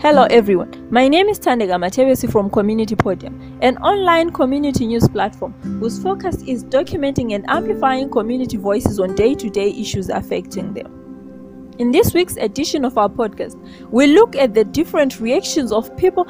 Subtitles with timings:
[0.00, 5.52] Hello everyone, my name is Tandega Matevesi from Community Podium, an online community news platform
[5.78, 11.74] whose focus is documenting and amplifying community voices on day to day issues affecting them.
[11.78, 13.60] In this week's edition of our podcast,
[13.90, 16.26] we look at the different reactions of people,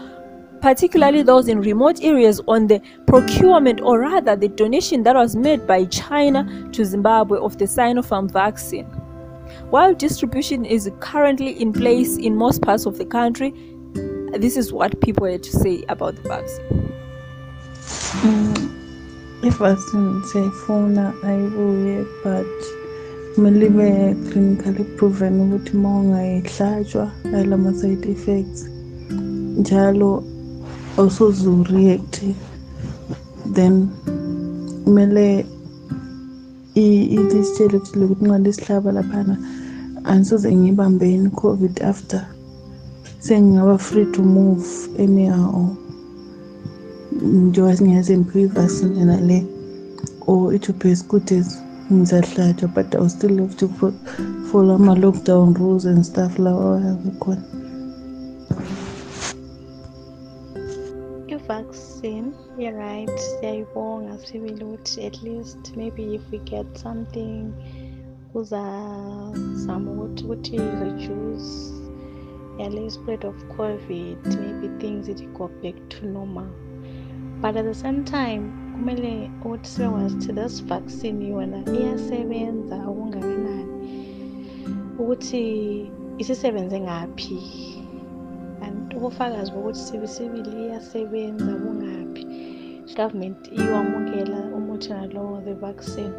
[0.61, 5.65] particularly those in remote areas, on the procurement or rather the donation that was made
[5.69, 9.00] by China to Zimbabwe of the Sinopharm vaccine.
[9.71, 13.55] While distribution is currently in place in most parts of the country,
[14.39, 16.93] this is what people had to say about the vaccine.
[18.23, 18.71] Mm,
[19.43, 22.47] i-vaccine siyayifuna ayibuye but
[23.39, 28.69] ibe clinically proven ukuthi uma ungayihlatshwa ayilama-side effects
[29.59, 30.25] njalo
[30.99, 32.23] awusoze ureact
[33.53, 33.89] then
[34.85, 35.47] kumele
[36.75, 39.35] lisitshele ukuthi lokuthi nxa lisihlaba laphana
[40.11, 42.23] angisoze ngiyibambeni i-covid after.
[43.25, 44.67] Sengingaba free to move
[44.99, 45.77] anyhow.
[47.23, 49.39] Njengoba singeze ngiphiwe i-vaccine yena le
[50.27, 51.59] or it will be as good as
[51.93, 53.69] ngizahlatshwa but i will still have to
[54.51, 56.97] follow ama-lockdown rules and stuff lawa
[61.51, 67.53] akhona i-vaccine i-right siyayibonga sibili ukuthi at least maybe if we get something
[68.33, 71.73] kuzazama ukuthi ukuthi reduce
[72.59, 76.49] yale spread of covid maybe things it go back to normal.
[77.41, 83.67] But at the same time kumele ukuthi sibekwazi ukuthi this vaccine yona iyasebenza okungakanani
[84.99, 87.39] ukuthi isisebenze ngaphi
[88.63, 92.25] and ubufakazi bokuthi sibisibili iyasebenza bungaphi
[92.97, 96.15] government iwamukela umuthi nalowo the vaccine.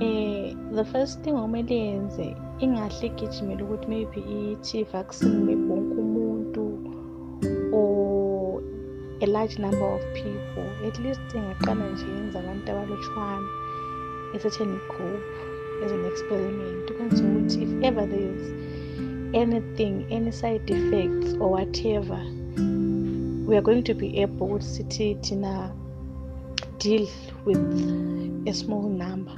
[0.00, 6.64] Eh the first thing okumele yenze ingahle igijimele ukuthi maybe ithi vaccine maybe umuntu
[7.72, 8.62] or
[9.20, 10.68] a large number of people.
[10.88, 13.48] At least ingaqala nje yenza abantu abalutshwana
[14.34, 15.24] a certain group
[15.84, 16.90] as an experiment.
[16.90, 18.63] Ukwenzela ukuthi if ever there is
[19.34, 22.20] anything any side effects or whatever
[23.46, 25.72] we are going to be able ukuthi sithi thina
[26.78, 27.06] deal
[27.44, 27.64] with
[28.46, 29.34] a small number.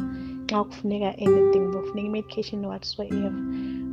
[0.46, 3.32] Nxa kufuneka anything kufuneka i-medication whatsoever.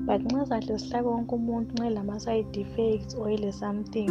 [0.06, 4.10] But nxa sahle sihlabe wonke umuntu nxa elama-side effects or ele something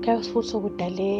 [0.00, 1.12] kuyabe futhi sokudale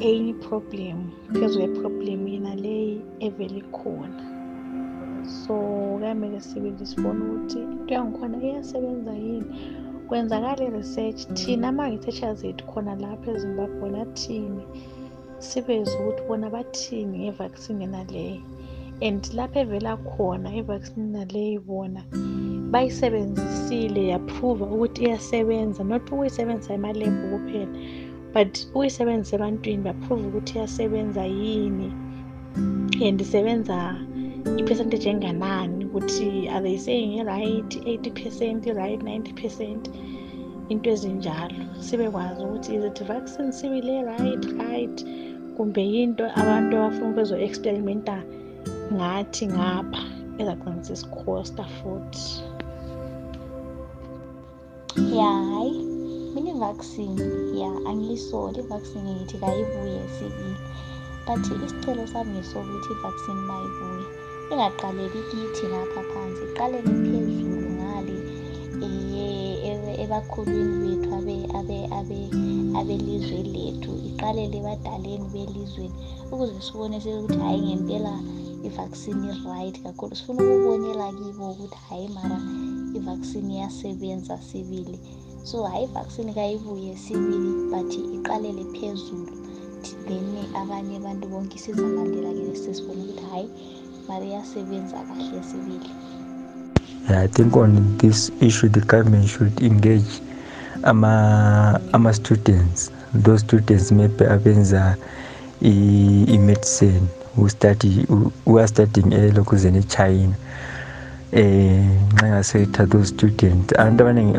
[0.00, 0.98] enye problem
[1.32, 4.22] phezu kweproblem yena leyi evele ikhona
[5.40, 5.54] so
[6.06, 9.50] kuyamele sibili sibone ukuthi into yangikhona iyasebenza yini.
[10.08, 14.64] Kwenzakala i-research thina ama-researchers ethu khona lapha ezimbabwe bona thini
[15.38, 18.42] sibeze ukuthi bona bathini ngevaccine yena leyo
[19.06, 22.02] and lapho evela khona ivaccine naleyi bona
[22.72, 25.84] bayisebenzisile yaprova ukuthi iyasebenza.
[25.84, 27.74] Not ukuyisebenzisa emalebhu kuphela
[28.34, 31.88] but ukuyisebenzisa ebantwini baprova ukuthi iyasebenza yini.
[33.06, 33.76] And isebenza
[34.60, 39.90] ipercentage enganani ukuthi are they saying i-right eighty percent i-right ninety percent
[40.68, 41.64] into ezinjalo.
[41.80, 45.06] Sibekwazi ukuthi is it vaccine sibile right right
[45.56, 48.16] kumbe yinto abantu abafuna bezo-experimenta
[48.92, 50.02] ngathi ngapha.
[50.38, 52.42] Ezagcina sesikhosta futhi.
[55.16, 55.72] Ya hayi
[56.34, 57.22] mina i-vaccine
[57.60, 60.56] ya angiyisoli i-vaccine ngithi kayibuye sibili
[61.26, 68.16] but isicelo sami ngesokuthi i-vaccine uma ibuye ingaqaleli kithi ngapha phansi iqalele phezulu ngale
[70.02, 71.08] ebakhulwini bethu
[72.78, 75.96] abelizwe lethu iqalele ebadaleni belizweni
[76.32, 78.14] ukuze sibone ukuthi hhayi ngempela
[78.66, 82.38] i-vaccine i-right kakhulu sifuna ukubonela kibo ukuthi hhayi mara
[82.96, 84.98] i-vaccine iyasebenza sibili.
[85.48, 89.32] So hhayi i-vaccine kayibuye sibili but iqalele phezulu.
[90.06, 90.26] Then
[90.60, 93.48] abanye abantu bonke sizakalela-ke sesibone ukuthi hhayi
[94.08, 95.90] mara iyasebenza kahle sibili.
[97.08, 100.20] Yeah, I think on this issue, the government should engage
[100.82, 102.12] ama, ama
[103.14, 104.96] those students maybe abenza
[105.62, 107.08] i-medicine
[107.48, 108.04] study
[108.44, 110.34] who are studying elokhuzeni eChina
[111.32, 113.74] um nxa ngasetha those students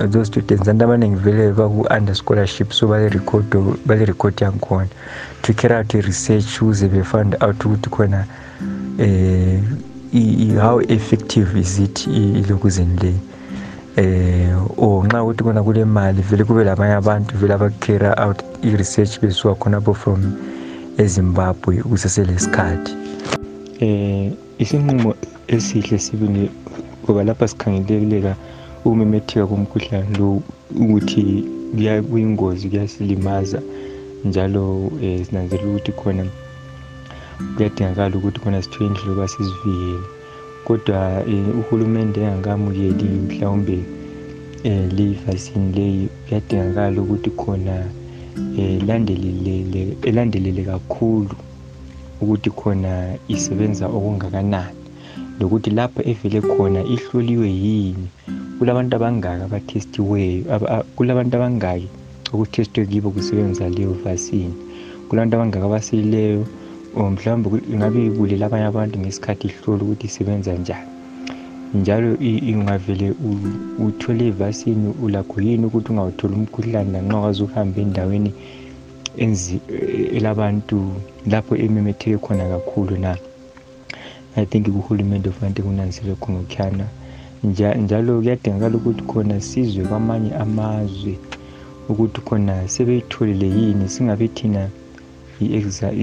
[0.10, 4.88] those students abantu abaningi vele baku-under scholarship so bale-record yangikhona
[5.42, 8.26] to carry out i-research ukuze befind out ukuthi khona
[9.00, 9.62] eh
[10.60, 13.14] how effective is it ilokuzeni le?
[13.98, 19.20] Eh or nxa ukuthi kona kule mali vele kube labanye abantu vele abacarry out i-research
[19.22, 20.34] besuka khonapho from
[20.98, 22.94] ezimbabwe kuseselesikhathi.
[23.80, 25.16] Eh isinqumo
[25.48, 26.50] esihle sibili
[27.04, 28.36] ngoba lapha sikhangeleleka
[28.86, 30.42] ukumemetheka komkhuhlane lo
[30.76, 31.46] ukuthi
[32.10, 33.62] kuyingozi kuyasilimaza
[34.26, 36.26] njalo um sinanzelela ukuthi khona
[37.56, 40.00] kuyadingakala ukuthi khona sithole indlela yokuba sizivikele
[40.68, 41.00] kodwa
[41.34, 43.78] um uhulumende engakamukeli mhlawumbe
[44.68, 47.76] um leyi vaccine leyi kuyadingakala ukuthi khona
[48.60, 49.54] um landelele
[50.08, 51.36] elandelele kakhulu
[52.22, 52.92] ukuthi khona
[53.28, 54.78] isebenza okungakanani.
[55.40, 58.08] Lokuthi lapho evele khona ihloliwe yini
[58.58, 60.44] kulabantu abangaki abathestiweyo
[60.96, 61.88] kulabantu abangaki
[62.34, 64.54] okuthestwe kibo kusebenza leyo vaccine.
[65.08, 66.67] Kulabantu abangaki abasiyileyo or
[66.98, 70.90] mhlawumbe ingabe kulela abanye abantu ngesikhathi ihlola ukuthi isebenza njani?
[71.74, 72.10] Njalo
[72.52, 73.08] ingavele
[73.86, 78.32] uthole ivasini ulakho yini ukuthi ungawutholi umkhuhlane lanxa waze uhambe endaweni
[80.18, 80.78] elabantu
[81.32, 83.18] lapho ememetheke khona kakhulu na?
[84.36, 86.86] I think uhulumende kufanele kunanzele khongokhuyana
[87.44, 91.18] njalo kuyadingakala ukuthi khona sizwe kwamanye amazwe
[91.90, 94.70] ukuthi khona sebeyitholile yini singabe thina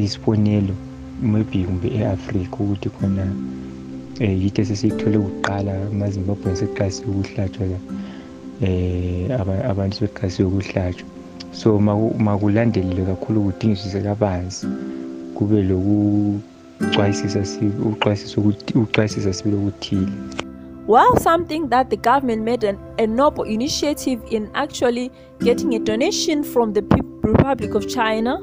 [0.02, 0.74] isibonelo
[1.22, 3.24] maybe kumbe e-afrika ukuthi khona
[4.20, 11.08] um yithi esesiyithole kuqala amazimbabweni seqalisiwe ukuhlatshwa um abantu sebeqalisiwe ukuhlatshwa.
[11.52, 11.78] So
[12.18, 14.66] makulandelelwe kakhulu kudingisise kabanzi
[15.34, 17.44] kube lokucwayisisa
[19.32, 20.12] sibili okuthile.
[20.86, 25.10] While something that the government made an, a noble initiative in actually
[25.40, 26.82] getting a donation from the
[27.22, 28.38] Republic of China,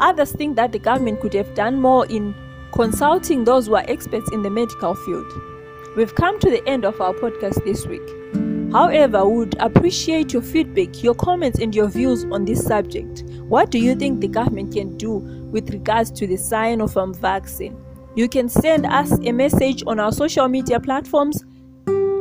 [0.00, 2.34] others think that the government could have done more in
[2.72, 5.32] consulting those who are experts in the medical field.
[5.96, 8.08] We've come to the end of our podcast this week.
[8.72, 13.24] However, we would appreciate your feedback, your comments, and your views on this subject.
[13.48, 15.16] What do you think the government can do
[15.50, 17.76] with regards to the Sinopharm vaccine?
[18.14, 21.42] You can send us a message on our social media platforms.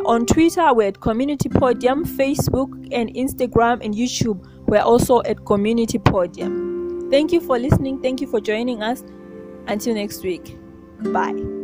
[0.05, 5.99] On Twitter, we're at Community Podium, Facebook and Instagram and YouTube, we're also at Community
[5.99, 6.76] Podium.
[7.09, 8.01] Thank you for listening.
[8.01, 9.03] Thank you for joining us.
[9.67, 10.57] Until next week.
[10.99, 11.56] Bye.